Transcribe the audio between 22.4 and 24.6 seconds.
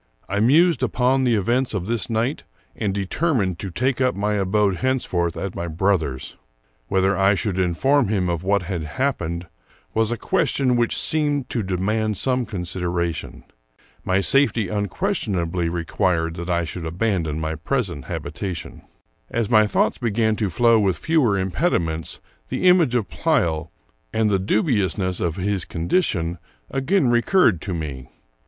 the image of Pleyel, and the